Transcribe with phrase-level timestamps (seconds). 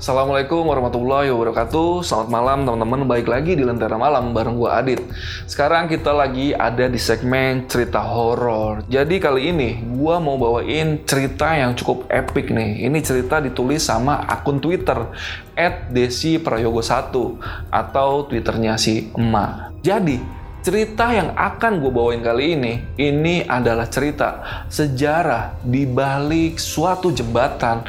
[0.00, 2.00] Assalamualaikum warahmatullahi wabarakatuh.
[2.00, 3.04] Selamat malam teman-teman.
[3.04, 5.00] Baik lagi di Lentera Malam bareng gue Adit.
[5.44, 8.80] Sekarang kita lagi ada di segmen cerita horor.
[8.88, 12.88] Jadi kali ini gue mau bawain cerita yang cukup epic nih.
[12.88, 15.04] Ini cerita ditulis sama akun Twitter
[15.52, 19.84] At Desi Prayogo 1 Atau Twitternya si Emak.
[19.84, 27.08] Jadi Cerita yang akan gue bawain kali ini, ini adalah cerita sejarah di balik suatu
[27.16, 27.80] jembatan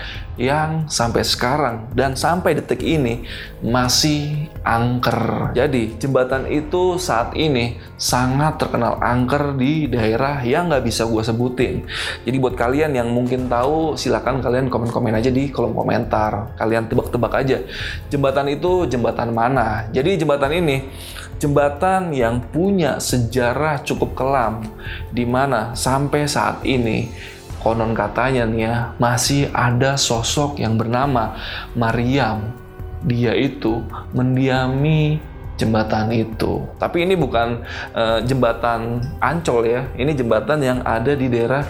[0.42, 3.22] yang sampai sekarang dan sampai detik ini
[3.62, 5.54] masih angker.
[5.54, 11.86] Jadi jembatan itu saat ini sangat terkenal angker di daerah yang nggak bisa gue sebutin.
[12.26, 16.58] Jadi buat kalian yang mungkin tahu silahkan kalian komen-komen aja di kolom komentar.
[16.58, 17.62] Kalian tebak-tebak aja
[18.10, 19.86] jembatan itu jembatan mana.
[19.94, 20.90] Jadi jembatan ini
[21.42, 24.62] jembatan yang punya sejarah cukup kelam
[25.10, 27.10] di mana sampai saat ini
[27.62, 31.38] konon katanya nih ya masih ada sosok yang bernama
[31.78, 32.54] Maryam.
[33.02, 33.82] Dia itu
[34.14, 35.31] mendiami
[35.62, 36.66] jembatan itu.
[36.82, 37.62] Tapi ini bukan
[37.94, 39.82] uh, jembatan Ancol ya.
[39.94, 41.62] Ini jembatan yang ada di daerah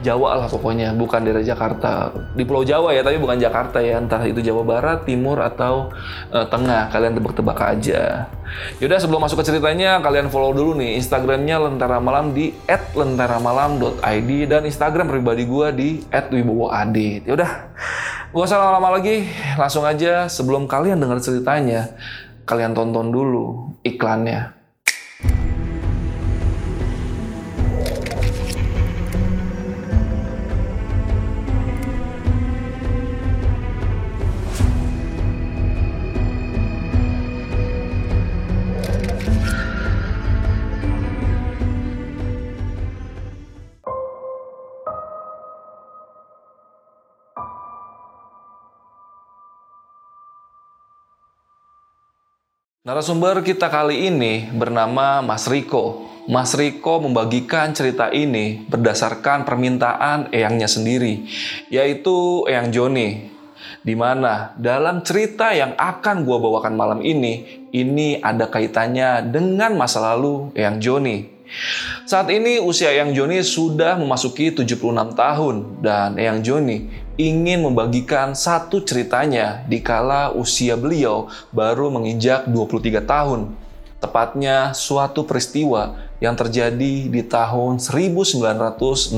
[0.00, 2.14] Jawa lah pokoknya, bukan daerah Jakarta.
[2.38, 3.98] Di Pulau Jawa ya, tapi bukan Jakarta ya.
[3.98, 5.90] Entah itu Jawa Barat, Timur atau
[6.30, 6.88] uh, Tengah.
[6.94, 8.30] Kalian tebak-tebak aja.
[8.82, 14.62] Yaudah sebelum masuk ke ceritanya, kalian follow dulu nih Instagramnya Lentera Malam di @lenteramalam.id dan
[14.66, 17.30] Instagram pribadi gue di @wibowoadit.
[17.30, 17.50] Yaudah,
[18.34, 21.94] gak usah lama-lama lagi, langsung aja sebelum kalian dengar ceritanya
[22.44, 24.59] kalian tonton dulu iklannya.
[52.90, 56.10] Narasumber kita kali ini bernama Mas Riko.
[56.26, 61.22] Mas Riko membagikan cerita ini berdasarkan permintaan eyangnya sendiri,
[61.70, 63.30] yaitu Eyang Joni.
[63.86, 70.02] Di mana dalam cerita yang akan gua bawakan malam ini, ini ada kaitannya dengan masa
[70.10, 71.30] lalu Eyang Joni.
[72.10, 76.90] Saat ini usia Eyang Joni sudah memasuki 76 tahun dan Eyang Joni
[77.20, 83.52] ingin membagikan satu ceritanya di kala usia beliau baru menginjak 23 tahun.
[84.00, 89.12] Tepatnya suatu peristiwa yang terjadi di tahun 1968.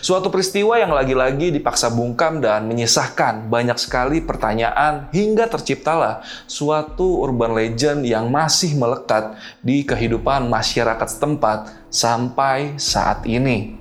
[0.00, 7.52] Suatu peristiwa yang lagi-lagi dipaksa bungkam dan menyisahkan banyak sekali pertanyaan hingga terciptalah suatu urban
[7.52, 13.76] legend yang masih melekat di kehidupan masyarakat setempat sampai saat ini.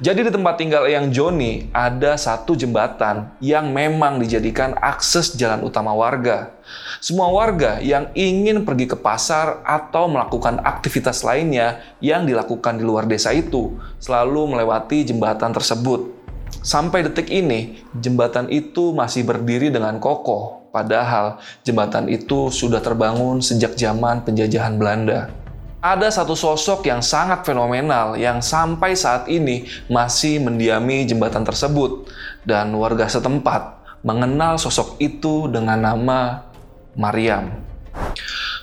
[0.00, 5.92] Jadi di tempat tinggal yang Joni ada satu jembatan yang memang dijadikan akses jalan utama
[5.92, 6.56] warga.
[7.04, 13.04] Semua warga yang ingin pergi ke pasar atau melakukan aktivitas lainnya yang dilakukan di luar
[13.04, 16.16] desa itu selalu melewati jembatan tersebut.
[16.64, 23.76] Sampai detik ini, jembatan itu masih berdiri dengan kokoh, padahal jembatan itu sudah terbangun sejak
[23.76, 25.39] zaman penjajahan Belanda
[25.80, 32.04] ada satu sosok yang sangat fenomenal yang sampai saat ini masih mendiami jembatan tersebut
[32.44, 36.44] dan warga setempat mengenal sosok itu dengan nama
[36.92, 37.64] Maryam.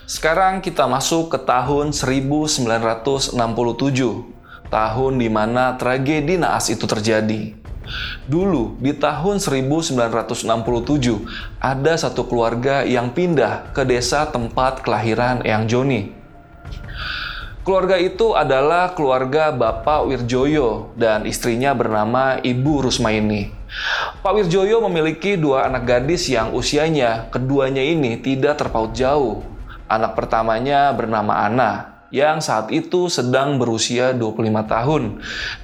[0.08, 3.36] Sekarang kita masuk ke tahun 1967,
[4.70, 7.58] tahun di mana tragedi naas itu terjadi.
[8.28, 10.04] Dulu, di tahun 1967,
[11.60, 16.17] ada satu keluarga yang pindah ke desa tempat kelahiran Eyang Joni.
[17.68, 23.52] Keluarga itu adalah keluarga Bapak Wirjoyo dan istrinya bernama Ibu Rusmaini.
[24.24, 29.44] Pak Wirjoyo memiliki dua anak gadis yang usianya keduanya ini tidak terpaut jauh.
[29.92, 35.04] Anak pertamanya bernama Ana yang saat itu sedang berusia 25 tahun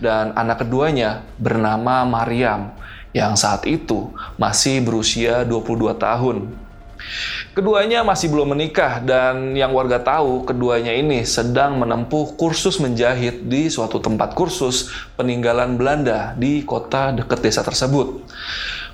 [0.03, 2.75] dan anak keduanya bernama Maryam
[3.15, 6.51] yang saat itu masih berusia 22 tahun.
[7.53, 13.69] Keduanya masih belum menikah dan yang warga tahu keduanya ini sedang menempuh kursus menjahit di
[13.69, 18.25] suatu tempat kursus peninggalan Belanda di kota dekat desa tersebut.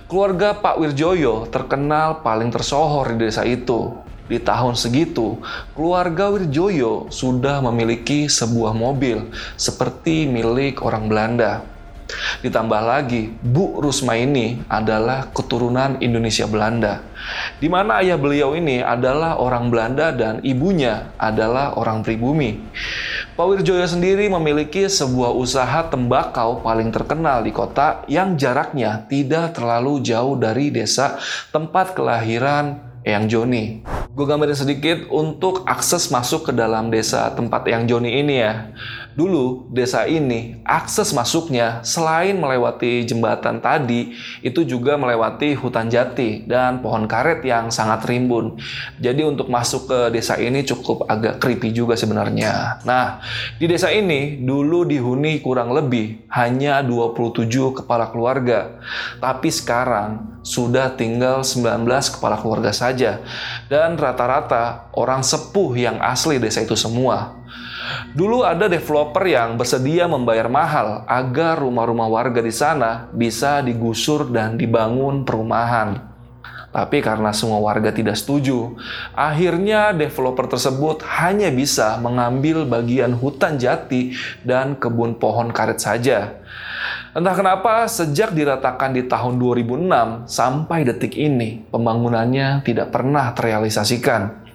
[0.10, 3.94] Keluarga Pak Wirjoyo terkenal paling tersohor di desa itu.
[4.26, 5.38] Di tahun segitu,
[5.78, 11.66] keluarga Wirjoyo sudah memiliki sebuah mobil seperti milik orang Belanda.
[12.40, 17.04] Ditambah lagi, Bu Rusma ini adalah keturunan Indonesia Belanda.
[17.60, 22.60] Di mana ayah beliau ini adalah orang Belanda dan ibunya adalah orang pribumi.
[23.36, 30.04] Pak Wirjoyo sendiri memiliki sebuah usaha tembakau paling terkenal di kota yang jaraknya tidak terlalu
[30.04, 31.20] jauh dari desa
[31.52, 33.80] tempat kelahiran Eyang Joni.
[34.12, 38.76] Gue gambarin sedikit untuk akses masuk ke dalam desa tempat Eyang Joni ini ya.
[39.18, 44.14] Dulu, desa ini, akses masuknya selain melewati jembatan tadi,
[44.46, 48.56] itu juga melewati hutan jati dan pohon karet yang sangat rimbun.
[49.02, 52.86] Jadi untuk masuk ke desa ini cukup agak creepy juga sebenarnya.
[52.86, 53.20] Nah,
[53.58, 58.78] di desa ini dulu dihuni kurang lebih hanya 27 kepala keluarga.
[59.18, 63.20] Tapi sekarang sudah tinggal 19 kepala keluarga saja.
[63.68, 67.39] Dan rata-rata orang sepuh yang asli desa itu semua.
[68.14, 74.58] Dulu ada developer yang bersedia membayar mahal agar rumah-rumah warga di sana bisa digusur dan
[74.58, 76.10] dibangun perumahan.
[76.70, 78.78] Tapi karena semua warga tidak setuju,
[79.18, 84.14] akhirnya developer tersebut hanya bisa mengambil bagian hutan jati
[84.46, 86.38] dan kebun pohon karet saja.
[87.10, 94.49] Entah kenapa sejak diratakan di tahun 2006 sampai detik ini pembangunannya tidak pernah terrealisasikan.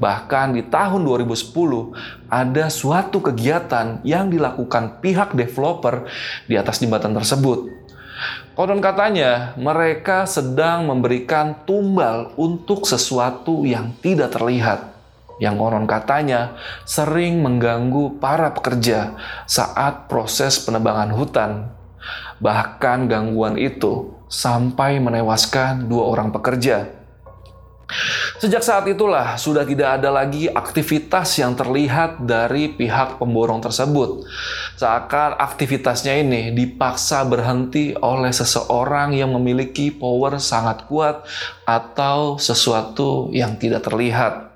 [0.00, 1.52] Bahkan di tahun 2010
[2.32, 6.08] ada suatu kegiatan yang dilakukan pihak developer
[6.48, 7.68] di atas jembatan tersebut.
[8.52, 14.92] Konon katanya mereka sedang memberikan tumbal untuk sesuatu yang tidak terlihat.
[15.40, 19.16] Yang konon katanya sering mengganggu para pekerja
[19.48, 21.72] saat proses penebangan hutan.
[22.40, 26.99] Bahkan gangguan itu sampai menewaskan dua orang pekerja
[28.40, 34.24] Sejak saat itulah sudah tidak ada lagi aktivitas yang terlihat dari pihak pemborong tersebut.
[34.80, 41.26] Seakan aktivitasnya ini dipaksa berhenti oleh seseorang yang memiliki power sangat kuat
[41.68, 44.50] atau sesuatu yang tidak terlihat.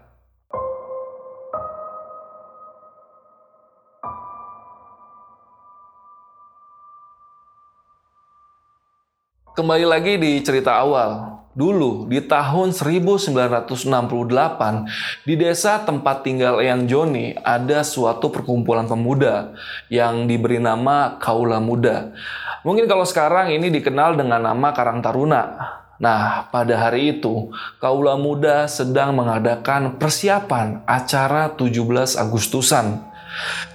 [9.54, 11.43] Kembali lagi di cerita awal.
[11.54, 13.22] Dulu, di tahun 1968,
[15.22, 19.54] di desa tempat tinggal Eyang Joni ada suatu perkumpulan pemuda
[19.86, 22.10] yang diberi nama Kaula Muda.
[22.66, 25.42] Mungkin kalau sekarang ini dikenal dengan nama Karang Taruna.
[26.02, 32.98] Nah, pada hari itu, Kaula Muda sedang mengadakan persiapan acara 17 Agustusan.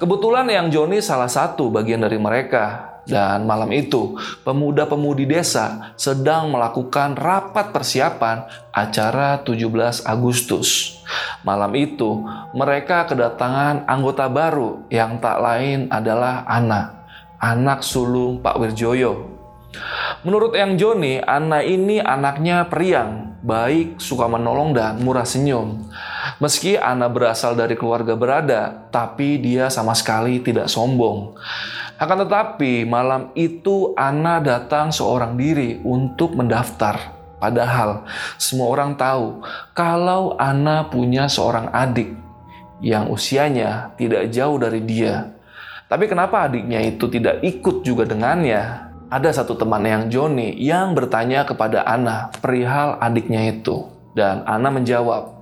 [0.03, 2.98] Kebetulan Eyang Joni salah satu bagian dari mereka.
[3.09, 4.13] Dan malam itu,
[4.45, 11.01] pemuda-pemudi desa sedang melakukan rapat persiapan acara 17 Agustus.
[11.41, 12.21] Malam itu,
[12.53, 17.09] mereka kedatangan anggota baru yang tak lain adalah Ana,
[17.41, 19.41] anak sulung Pak Wirjoyo.
[20.25, 25.85] Menurut Yang Joni, Ana ini anaknya periang, baik, suka menolong, dan murah senyum.
[26.37, 31.33] Meski Ana berasal dari keluarga berada, tapi dia sama sekali tidak sombong.
[31.97, 37.17] Akan tetapi malam itu Ana datang seorang diri untuk mendaftar.
[37.39, 38.03] Padahal
[38.35, 39.41] semua orang tahu
[39.71, 42.11] kalau Ana punya seorang adik
[42.83, 45.35] yang usianya tidak jauh dari dia.
[45.89, 48.91] Tapi kenapa adiknya itu tidak ikut juga dengannya?
[49.09, 53.89] Ada satu teman yang Joni yang bertanya kepada Ana perihal adiknya itu.
[54.13, 55.38] Dan Ana menjawab,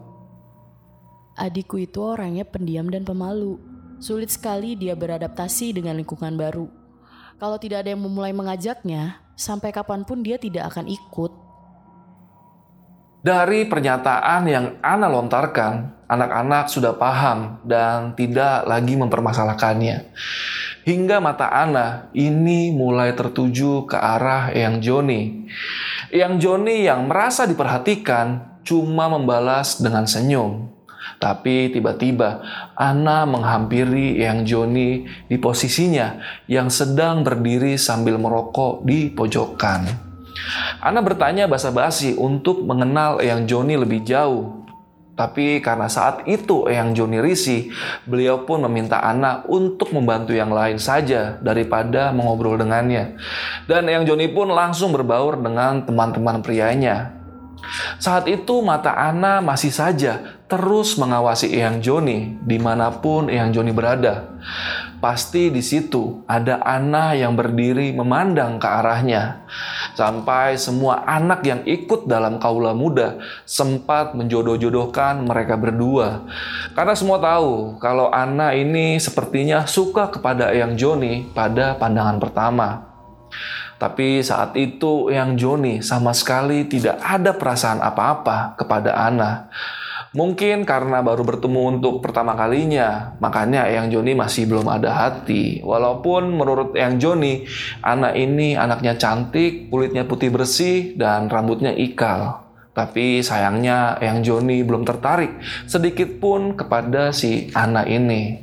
[1.37, 3.61] Adikku itu orangnya pendiam dan pemalu.
[4.01, 6.65] Sulit sekali dia beradaptasi dengan lingkungan baru.
[7.37, 11.31] Kalau tidak ada yang memulai mengajaknya, sampai kapan pun dia tidak akan ikut.
[13.21, 20.09] Dari pernyataan yang Ana lontarkan, anak-anak sudah paham dan tidak lagi mempermasalahkannya.
[20.89, 25.21] Hingga mata Ana ini mulai tertuju ke arah Yang Joni.
[26.09, 30.76] Yang Joni yang merasa diperhatikan cuma membalas dengan senyum.
[31.17, 32.45] Tapi tiba-tiba
[32.77, 34.89] Ana menghampiri Yang Joni
[35.25, 39.89] di posisinya yang sedang berdiri sambil merokok di pojokan.
[40.77, 44.61] Ana bertanya basa-basi untuk mengenal Yang Joni lebih jauh.
[45.17, 47.73] Tapi karena saat itu Yang Joni risih,
[48.05, 53.17] beliau pun meminta Ana untuk membantu yang lain saja daripada mengobrol dengannya.
[53.65, 57.17] Dan Yang Joni pun langsung berbaur dengan teman-teman prianya
[57.97, 63.75] saat itu mata Ana masih saja terus mengawasi Eyang Joni di mana pun Eyang Joni
[63.75, 64.39] berada.
[64.97, 69.45] Pasti di situ ada Ana yang berdiri memandang ke arahnya.
[69.93, 76.25] Sampai semua anak yang ikut dalam kaula muda sempat menjodoh-jodohkan mereka berdua.
[76.73, 82.87] Karena semua tahu kalau Ana ini sepertinya suka kepada Eyang Joni pada pandangan pertama.
[83.77, 89.53] Tapi saat itu yang Joni sama sekali tidak ada perasaan apa-apa kepada Ana.
[90.17, 95.61] Mungkin karena baru bertemu untuk pertama kalinya, makanya Eyang Joni masih belum ada hati.
[95.61, 97.45] Walaupun menurut Eyang Joni,
[97.85, 102.49] anak ini anaknya cantik, kulitnya putih bersih, dan rambutnya ikal.
[102.73, 105.37] Tapi sayangnya Eyang Joni belum tertarik
[105.69, 108.41] sedikit pun kepada si anak ini.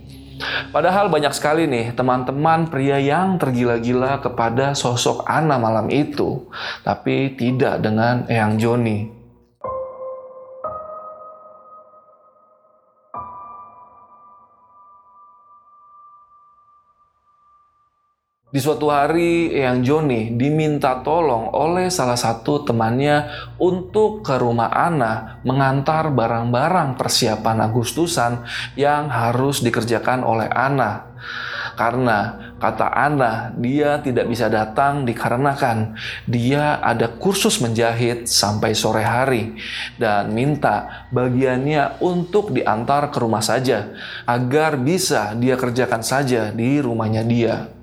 [0.71, 6.51] Padahal banyak sekali nih teman-teman pria yang tergila-gila kepada sosok Ana malam itu,
[6.83, 9.14] tapi tidak dengan Eyang Joni.
[18.55, 23.27] Di suatu hari, Eyang Joni diminta tolong oleh salah satu temannya
[23.59, 28.47] untuk ke rumah Ana mengantar barang-barang persiapan Agustusan
[28.79, 31.19] yang harus dikerjakan oleh Ana.
[31.75, 35.99] Karena kata Ana, dia tidak bisa datang dikarenakan
[36.31, 39.59] dia ada kursus menjahit sampai sore hari
[39.99, 43.91] dan minta bagiannya untuk diantar ke rumah saja
[44.31, 47.83] agar bisa dia kerjakan saja di rumahnya dia.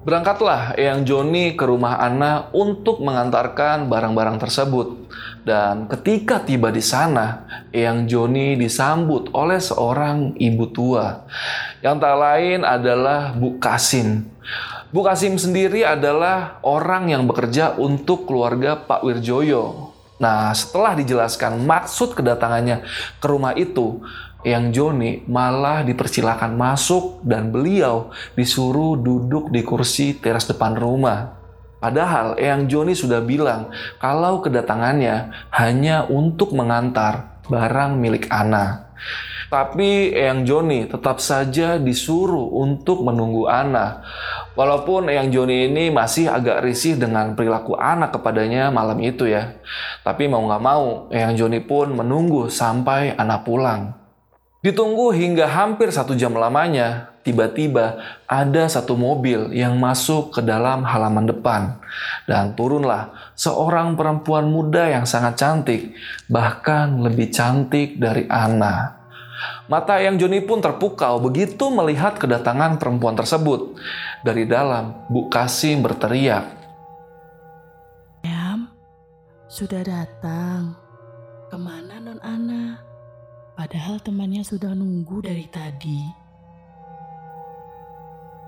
[0.00, 4.96] Berangkatlah Eyang Joni ke rumah Ana untuk mengantarkan barang-barang tersebut.
[5.44, 11.28] Dan ketika tiba di sana, Eyang Joni disambut oleh seorang ibu tua.
[11.84, 14.24] Yang tak lain adalah Bu Kasim.
[14.88, 19.92] Bu Kasim sendiri adalah orang yang bekerja untuk keluarga Pak Wirjoyo.
[20.16, 22.84] Nah, setelah dijelaskan maksud kedatangannya
[23.20, 24.00] ke rumah itu,
[24.46, 31.36] yang Joni malah dipersilakan masuk dan beliau disuruh duduk di kursi teras depan rumah.
[31.80, 38.92] Padahal Eyang Joni sudah bilang kalau kedatangannya hanya untuk mengantar barang milik Ana.
[39.50, 44.04] Tapi Eyang Joni tetap saja disuruh untuk menunggu Ana.
[44.54, 49.58] Walaupun Eyang Joni ini masih agak risih dengan perilaku Ana kepadanya malam itu ya.
[50.06, 53.99] Tapi mau nggak mau, Eyang Joni pun menunggu sampai Ana pulang.
[54.60, 57.96] Ditunggu hingga hampir satu jam lamanya, tiba-tiba
[58.28, 61.80] ada satu mobil yang masuk ke dalam halaman depan.
[62.28, 65.96] Dan turunlah seorang perempuan muda yang sangat cantik,
[66.28, 69.00] bahkan lebih cantik dari Ana.
[69.72, 73.80] Mata yang Joni pun terpukau begitu melihat kedatangan perempuan tersebut.
[74.20, 76.44] Dari dalam, Bu Kasim berteriak.
[78.28, 78.68] Yam,
[79.48, 80.76] sudah datang.
[81.48, 82.89] Ke mana non Ana?
[83.60, 86.00] Padahal temannya sudah nunggu dari tadi.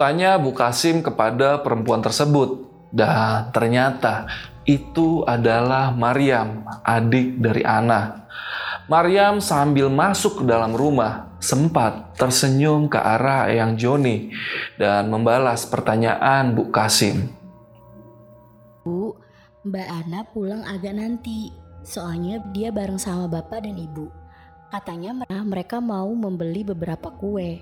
[0.00, 2.64] Tanya Bu Kasim kepada perempuan tersebut.
[2.88, 4.24] Dan ternyata
[4.64, 8.24] itu adalah Maryam, adik dari Ana.
[8.88, 14.32] Maryam sambil masuk ke dalam rumah sempat tersenyum ke arah Eyang Joni
[14.80, 17.28] dan membalas pertanyaan Bu Kasim.
[18.80, 19.12] Bu,
[19.68, 21.52] Mbak Ana pulang agak nanti.
[21.84, 24.21] Soalnya dia bareng sama bapak dan ibu.
[24.72, 25.12] Katanya
[25.44, 27.60] mereka mau membeli beberapa kue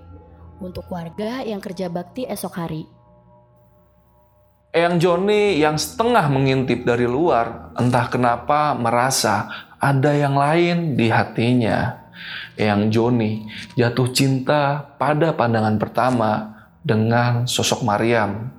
[0.62, 2.86] untuk warga yang kerja bakti esok hari.
[4.70, 9.50] Eyang Joni yang setengah mengintip dari luar, entah kenapa merasa
[9.82, 11.98] ada yang lain di hatinya.
[12.54, 13.42] Eyang Joni
[13.74, 18.54] jatuh cinta pada pandangan pertama dengan sosok Maryam.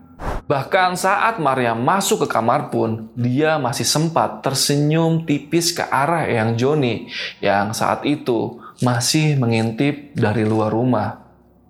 [0.49, 6.57] Bahkan saat Maria masuk ke kamar pun, dia masih sempat tersenyum tipis ke arah Eyang
[6.57, 7.07] Joni
[7.39, 11.21] yang saat itu masih mengintip dari luar rumah.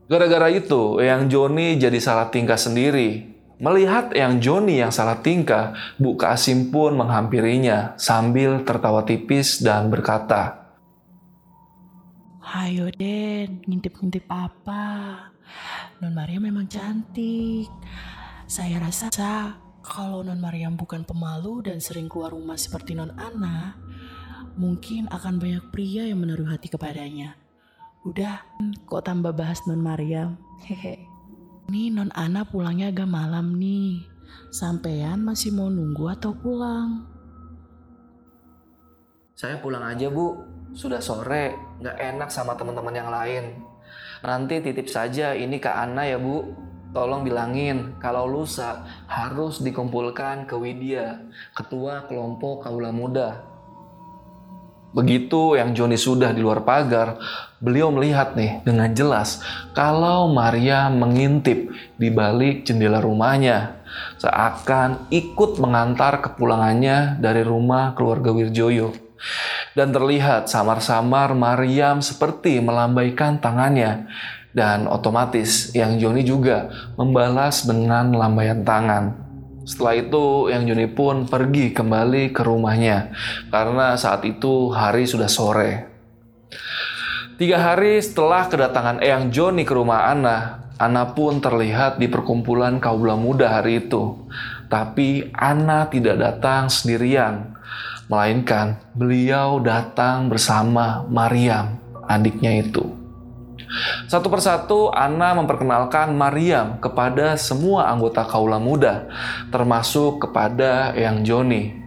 [0.08, 3.32] Gara-gara itu, Eyang Joni jadi salah tingkah sendiri.
[3.62, 10.62] Melihat Eyang Joni yang salah tingkah, Bu Kasim pun menghampirinya sambil tertawa tipis dan berkata,
[12.42, 14.84] Hayo Den, ngintip-ngintip apa?
[16.02, 17.70] Non Maria memang cantik.
[18.52, 19.08] Saya rasa
[19.80, 23.80] kalau Non Mariam bukan pemalu dan sering keluar rumah seperti Non Ana,
[24.60, 27.40] mungkin akan banyak pria yang menaruh hati kepadanya.
[28.04, 28.44] Udah,
[28.92, 30.36] kok tambah bahas Non Mariam?
[30.68, 31.00] Hehe.
[31.72, 34.04] Nih Non Ana pulangnya agak malam nih.
[34.52, 37.08] Sampean masih mau nunggu atau pulang?
[39.32, 40.44] Saya pulang aja bu,
[40.76, 43.64] sudah sore, nggak enak sama teman-teman yang lain.
[44.28, 46.68] Nanti titip saja ini ke Ana ya bu.
[46.92, 51.24] Tolong bilangin kalau lusa harus dikumpulkan ke Widya,
[51.56, 53.48] ketua kelompok kaula muda.
[54.92, 57.16] Begitu yang Joni sudah di luar pagar,
[57.64, 59.40] beliau melihat nih dengan jelas
[59.72, 63.80] kalau Maria mengintip di balik jendela rumahnya,
[64.20, 68.92] seakan ikut mengantar kepulangannya dari rumah keluarga Wirjoyo.
[69.72, 74.12] Dan terlihat samar-samar Mariam seperti melambaikan tangannya
[74.52, 79.16] dan otomatis yang Joni juga membalas dengan lambaian tangan.
[79.62, 83.14] Setelah itu, yang Joni pun pergi kembali ke rumahnya
[83.54, 85.88] karena saat itu hari sudah sore.
[87.42, 93.18] Tiga hari setelah kedatangan Eyang Joni ke rumah Ana, Ana pun terlihat di perkumpulan kaula
[93.18, 94.30] muda hari itu.
[94.70, 97.58] Tapi Ana tidak datang sendirian,
[98.10, 103.01] melainkan beliau datang bersama Mariam, adiknya itu.
[104.12, 109.08] Satu persatu Ana memperkenalkan Mariam kepada semua anggota kaula muda,
[109.50, 111.80] termasuk kepada Eyang Joni.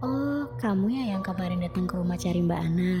[0.00, 2.92] Oh, kamu ya yang kemarin datang ke rumah cari Mbak Ana.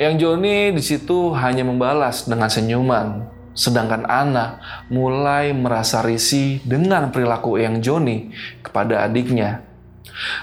[0.00, 7.60] Yang Joni di situ hanya membalas dengan senyuman, sedangkan Ana mulai merasa risih dengan perilaku
[7.60, 8.18] Yang Joni
[8.64, 9.69] kepada adiknya.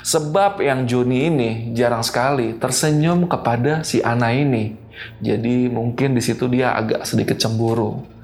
[0.04, 4.76] Sebab Yang Joni ini jarang sekali tersenyum kepada si Ana ini.
[5.22, 8.18] Jadi mungkin di situ dia agak sedikit cemburu.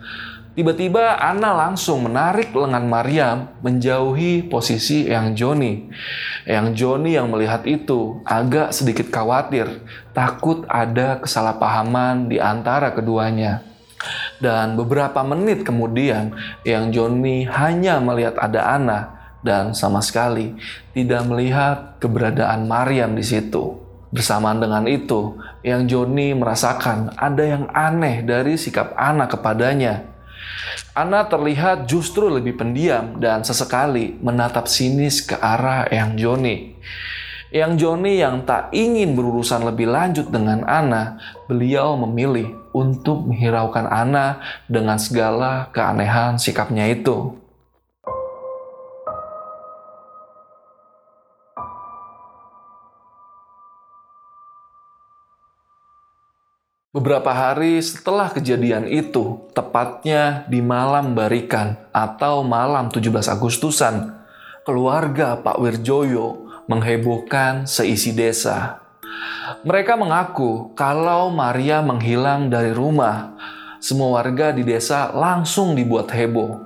[0.53, 5.73] Tiba-tiba Ana langsung menarik lengan Mariam menjauhi posisi Yang Joni.
[6.45, 9.81] Yang Joni yang melihat itu agak sedikit khawatir,
[10.13, 13.65] takut ada kesalahpahaman di antara keduanya.
[14.38, 20.55] Dan beberapa menit kemudian, Yang Joni hanya melihat ada Ana dan sama sekali
[20.95, 23.83] tidak melihat keberadaan Mariam di situ.
[24.13, 25.35] Bersamaan dengan itu,
[25.65, 30.05] Yang Joni merasakan ada yang aneh dari sikap Ana kepadanya.
[30.93, 36.57] Ana terlihat justru lebih pendiam dan sesekali menatap sinis ke arah Yang Joni.
[37.53, 41.17] Yang Joni yang tak ingin berurusan lebih lanjut dengan Ana,
[41.50, 47.42] beliau memilih untuk menghiraukan Ana dengan segala keanehan sikapnya itu.
[56.93, 64.13] Beberapa hari setelah kejadian itu, tepatnya di malam barikan atau malam 17 Agustusan,
[64.62, 68.77] keluarga Pak Wirjoyo menghebohkan seisi desa.
[69.65, 73.41] Mereka mengaku kalau Maria menghilang dari rumah,
[73.81, 76.62] semua warga di desa langsung dibuat heboh.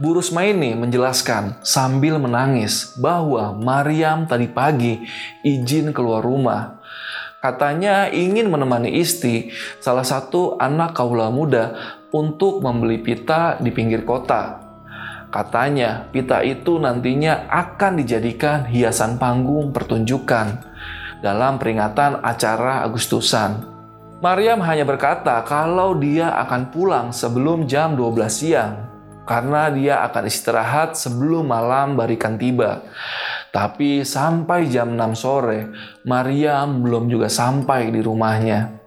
[0.00, 5.04] Bu Rusmaini menjelaskan sambil menangis bahwa Mariam tadi pagi
[5.44, 6.80] izin keluar rumah
[7.42, 9.50] Katanya ingin menemani Isti,
[9.82, 11.74] salah satu anak kaula muda,
[12.14, 14.62] untuk membeli pita di pinggir kota.
[15.26, 20.60] Katanya pita itu nantinya akan dijadikan hiasan panggung pertunjukan
[21.18, 23.64] dalam peringatan acara Agustusan.
[24.22, 28.86] Maryam hanya berkata kalau dia akan pulang sebelum jam 12 siang
[29.26, 32.86] karena dia akan istirahat sebelum malam barikan tiba.
[33.52, 35.68] Tapi sampai jam 6 sore,
[36.08, 38.80] Maryam belum juga sampai di rumahnya.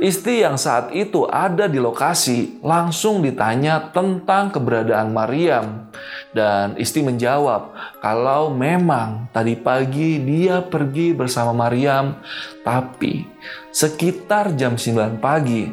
[0.00, 5.92] Isti yang saat itu ada di lokasi langsung ditanya tentang keberadaan Maryam.
[6.34, 12.18] Dan Isti menjawab kalau memang tadi pagi dia pergi bersama Maryam,
[12.66, 13.22] tapi
[13.70, 15.68] sekitar jam 9 pagi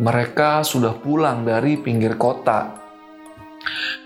[0.00, 2.85] mereka sudah pulang dari pinggir kota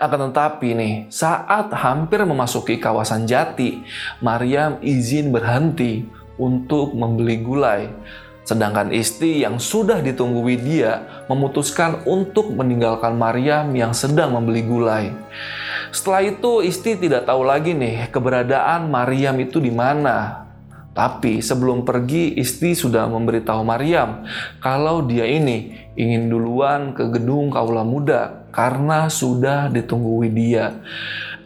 [0.01, 3.85] akan tetapi nih, saat hampir memasuki kawasan Jati,
[4.17, 6.05] Maryam izin berhenti
[6.41, 7.85] untuk membeli gulai.
[8.41, 15.13] Sedangkan Isti yang sudah ditunggu Widya memutuskan untuk meninggalkan Maryam yang sedang membeli gulai.
[15.93, 20.49] Setelah itu Isti tidak tahu lagi nih keberadaan Maryam itu di mana.
[20.91, 24.27] Tapi sebelum pergi, Isti sudah memberitahu Maryam
[24.59, 30.83] kalau dia ini ingin duluan ke gedung kaula muda karena sudah ditunggu Widya.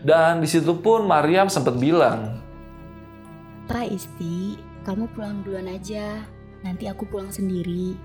[0.06, 2.38] Dan di situ pun Maryam sempat bilang,
[3.66, 6.22] Pak Isti, kamu pulang duluan aja.
[6.62, 7.98] Nanti aku pulang sendiri.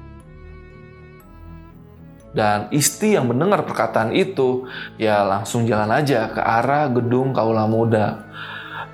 [2.31, 4.65] Dan Isti yang mendengar perkataan itu,
[4.97, 8.25] ya langsung jalan aja ke arah gedung kaula muda.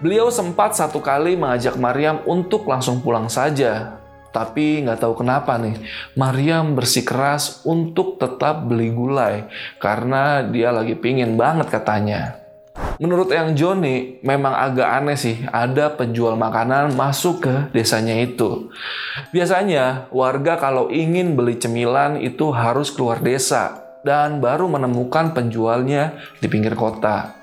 [0.01, 4.01] Beliau sempat satu kali mengajak Maryam untuk langsung pulang saja.
[4.37, 5.81] Tapi nggak tahu kenapa nih,
[6.13, 9.49] Maryam bersikeras untuk tetap beli gulai
[9.81, 12.45] karena dia lagi pingin banget katanya.
[13.01, 18.69] Menurut yang Joni, memang agak aneh sih ada penjual makanan masuk ke desanya itu.
[19.33, 26.49] Biasanya warga kalau ingin beli cemilan itu harus keluar desa dan baru menemukan penjualnya di
[26.53, 27.36] pinggir kota.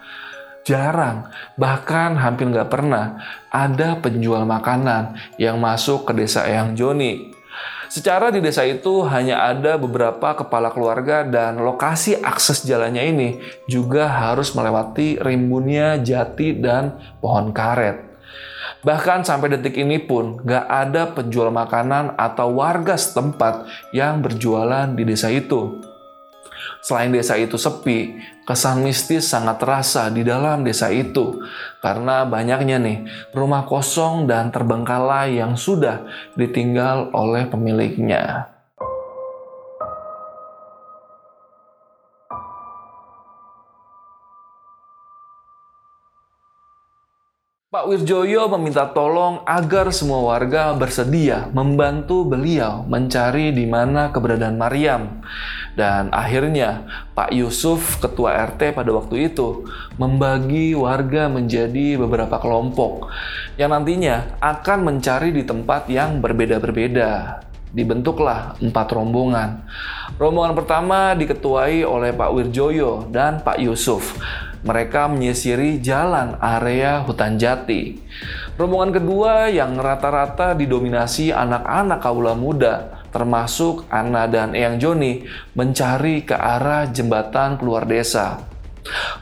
[0.64, 1.28] Jarang,
[1.60, 3.20] bahkan hampir nggak pernah
[3.52, 7.36] ada penjual makanan yang masuk ke desa Eyang Joni.
[7.92, 13.30] Secara di desa itu hanya ada beberapa kepala keluarga dan lokasi akses jalannya ini
[13.70, 18.10] juga harus melewati rimbunnya jati dan pohon karet.
[18.82, 25.04] Bahkan sampai detik ini pun gak ada penjual makanan atau warga setempat yang berjualan di
[25.06, 25.93] desa itu.
[26.84, 31.40] Selain desa itu sepi, kesan mistis sangat terasa di dalam desa itu
[31.80, 32.98] karena banyaknya nih
[33.32, 36.04] rumah kosong dan terbengkalai yang sudah
[36.36, 38.52] ditinggal oleh pemiliknya.
[47.74, 55.26] Pak Wirjoyo meminta tolong agar semua warga bersedia membantu beliau mencari di mana keberadaan Maryam.
[55.74, 56.86] Dan akhirnya
[57.18, 59.66] Pak Yusuf, ketua RT pada waktu itu,
[59.98, 63.10] membagi warga menjadi beberapa kelompok
[63.58, 67.42] yang nantinya akan mencari di tempat yang berbeda-berbeda
[67.74, 69.66] dibentuklah empat rombongan.
[70.22, 74.14] Rombongan pertama diketuai oleh Pak Wirjoyo dan Pak Yusuf
[74.64, 78.00] mereka menyisiri jalan area hutan jati.
[78.56, 85.24] Rombongan kedua yang rata-rata didominasi anak-anak kaula muda, termasuk Ana dan Eyang Joni,
[85.54, 88.42] mencari ke arah jembatan keluar desa.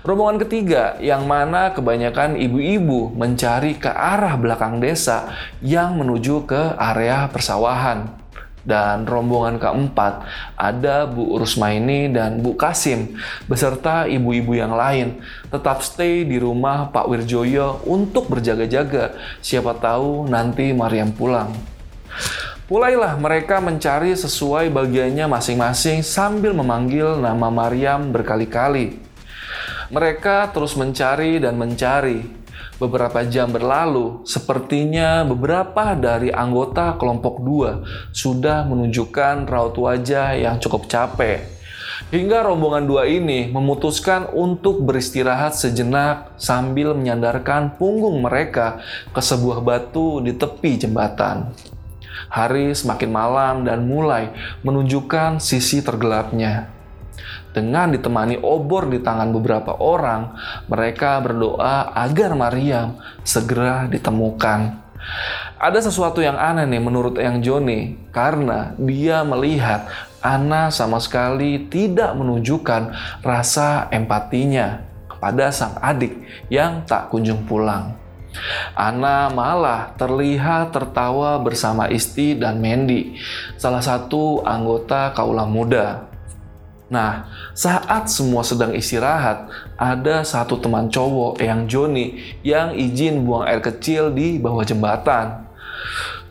[0.01, 7.29] Rombongan ketiga yang mana kebanyakan ibu-ibu mencari ke arah belakang desa yang menuju ke area
[7.29, 8.17] persawahan.
[8.61, 10.21] Dan rombongan keempat
[10.53, 13.17] ada Bu Rusmaini dan Bu Kasim
[13.49, 15.17] beserta ibu-ibu yang lain
[15.49, 19.17] tetap stay di rumah Pak Wirjoyo untuk berjaga-jaga.
[19.41, 21.49] Siapa tahu nanti Mariam pulang.
[22.71, 28.95] Mulailah mereka mencari sesuai bagiannya masing-masing sambil memanggil nama Mariam berkali-kali.
[29.91, 32.23] Mereka terus mencari dan mencari,
[32.81, 40.89] Beberapa jam berlalu, sepertinya beberapa dari anggota kelompok dua sudah menunjukkan raut wajah yang cukup
[40.89, 41.45] capek.
[42.09, 48.81] Hingga rombongan dua ini memutuskan untuk beristirahat sejenak sambil menyandarkan punggung mereka
[49.13, 51.53] ke sebuah batu di tepi jembatan.
[52.29, 54.31] Hari semakin malam dan mulai
[54.65, 56.71] menunjukkan sisi tergelapnya.
[57.51, 60.39] Dengan ditemani obor di tangan beberapa orang,
[60.71, 62.95] mereka berdoa agar Maryam
[63.27, 64.79] segera ditemukan.
[65.61, 67.79] Ada sesuatu yang aneh nih menurut Yang Joni
[68.13, 69.89] karena dia melihat
[70.21, 72.93] Ana sama sekali tidak menunjukkan
[73.25, 76.13] rasa empatinya kepada sang adik
[76.49, 78.00] yang tak kunjung pulang.
[78.75, 83.19] Ana malah terlihat tertawa bersama Isti dan Mendy,
[83.59, 86.07] salah satu anggota kaula muda.
[86.91, 87.23] Nah,
[87.55, 89.47] saat semua sedang istirahat,
[89.79, 95.47] ada satu teman cowok yang Joni yang izin buang air kecil di bawah jembatan.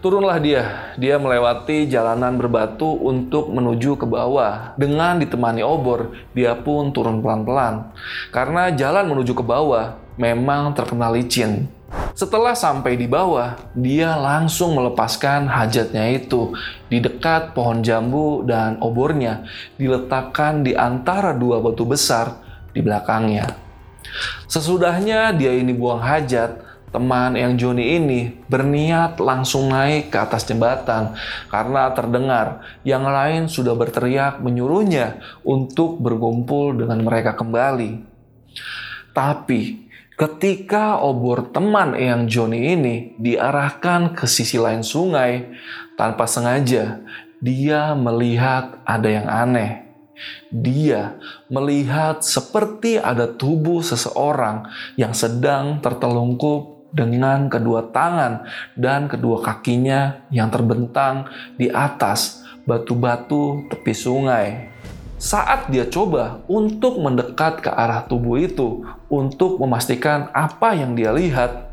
[0.01, 4.73] Turunlah dia, dia melewati jalanan berbatu untuk menuju ke bawah.
[4.77, 7.93] Dengan ditemani obor, dia pun turun pelan-pelan.
[8.33, 11.69] Karena jalan menuju ke bawah memang terkenal licin.
[12.15, 16.53] Setelah sampai di bawah, dia langsung melepaskan hajatnya itu
[16.91, 19.47] di dekat pohon jambu dan obornya
[19.79, 22.41] diletakkan di antara dua batu besar
[22.75, 23.47] di belakangnya.
[24.51, 28.21] Sesudahnya dia ini buang hajat, teman yang Joni ini
[28.51, 31.15] berniat langsung naik ke atas jembatan
[31.47, 38.03] karena terdengar yang lain sudah berteriak menyuruhnya untuk berkumpul dengan mereka kembali.
[39.15, 39.90] Tapi
[40.21, 45.49] Ketika obor teman Eyang Joni ini diarahkan ke sisi lain sungai,
[45.97, 47.01] tanpa sengaja
[47.41, 49.89] dia melihat ada yang aneh.
[50.53, 51.17] Dia
[51.49, 54.69] melihat seperti ada tubuh seseorang
[55.01, 58.45] yang sedang tertelungkup dengan kedua tangan
[58.77, 64.69] dan kedua kakinya yang terbentang di atas batu-batu tepi sungai.
[65.21, 71.69] Saat dia coba untuk mendekat ke arah tubuh itu untuk memastikan apa yang dia lihat,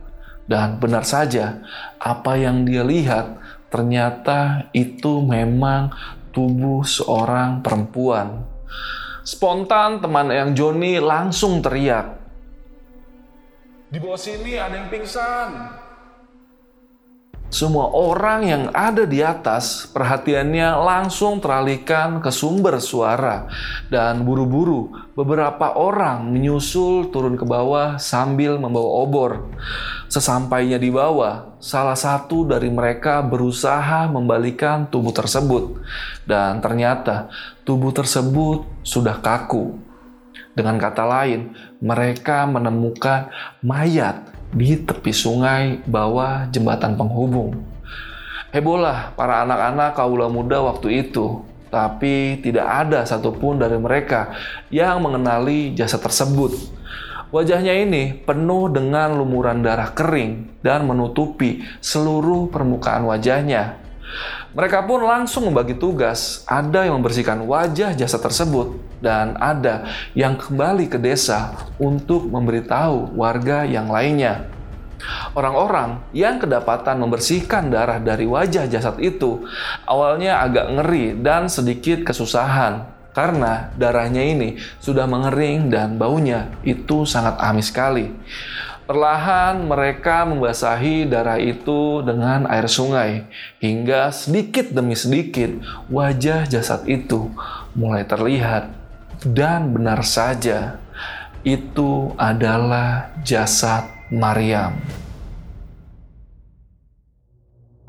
[0.51, 1.63] dan benar saja
[1.95, 3.39] apa yang dia lihat
[3.71, 5.95] ternyata itu memang
[6.35, 8.43] tubuh seorang perempuan.
[9.23, 12.19] Spontan teman yang Joni langsung teriak.
[13.87, 15.86] Di bawah sini ada yang pingsan.
[17.47, 23.47] Semua orang yang ada di atas perhatiannya langsung teralihkan ke sumber suara
[23.87, 29.31] dan buru-buru beberapa orang menyusul turun ke bawah sambil membawa obor.
[30.11, 35.79] Sesampainya di bawah, salah satu dari mereka berusaha membalikan tubuh tersebut
[36.27, 37.31] dan ternyata
[37.63, 39.79] tubuh tersebut sudah kaku.
[40.51, 43.31] Dengan kata lain, mereka menemukan
[43.63, 47.57] mayat di tepi sungai bawah jembatan penghubung.
[48.55, 54.31] Hebohlah para anak-anak kaula muda waktu itu, tapi tidak ada satupun dari mereka
[54.71, 56.55] yang mengenali jasa tersebut.
[57.27, 63.83] Wajahnya ini penuh dengan lumuran darah kering dan menutupi seluruh permukaan wajahnya.
[64.55, 66.47] Mereka pun langsung membagi tugas.
[66.47, 73.67] Ada yang membersihkan wajah jasad tersebut dan ada yang kembali ke desa untuk memberitahu warga
[73.67, 74.47] yang lainnya.
[75.37, 79.45] Orang-orang yang kedapatan membersihkan darah dari wajah jasad itu
[79.85, 87.37] awalnya agak ngeri dan sedikit kesusahan karena darahnya ini sudah mengering dan baunya itu sangat
[87.41, 88.13] amis sekali.
[88.87, 93.27] Perlahan mereka membasahi darah itu dengan air sungai
[93.59, 95.51] hingga sedikit demi sedikit
[95.91, 97.27] wajah jasad itu
[97.75, 98.71] mulai terlihat
[99.27, 100.79] dan benar saja
[101.43, 104.79] itu adalah jasad Maryam.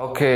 [0.02, 0.34] Oke,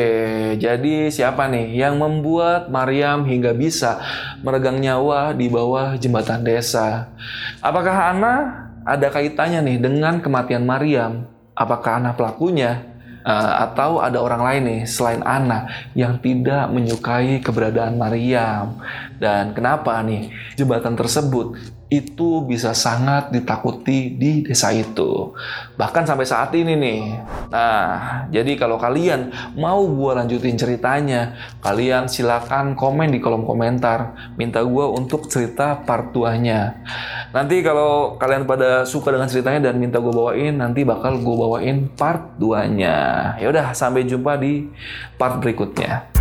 [0.62, 3.98] jadi siapa nih yang membuat Maryam hingga bisa
[4.46, 7.10] meregang nyawa di bawah jembatan desa?
[7.58, 8.34] Apakah Ana
[8.82, 11.26] ada kaitannya nih dengan kematian Maryam?
[11.52, 12.88] Apakah Ana pelakunya?
[13.22, 18.82] Uh, atau ada orang lain nih selain Ana yang tidak menyukai keberadaan Maryam?
[19.22, 21.54] Dan kenapa nih jembatan tersebut
[21.92, 25.36] itu bisa sangat ditakuti di desa itu.
[25.76, 27.02] Bahkan sampai saat ini nih.
[27.52, 29.28] Nah, jadi kalau kalian
[29.60, 34.32] mau gue lanjutin ceritanya, kalian silakan komen di kolom komentar.
[34.40, 36.80] Minta gue untuk cerita part 2-nya.
[37.36, 41.92] Nanti kalau kalian pada suka dengan ceritanya dan minta gue bawain, nanti bakal gue bawain
[41.92, 42.96] part 2-nya.
[43.36, 44.64] Yaudah, sampai jumpa di
[45.20, 46.11] part berikutnya.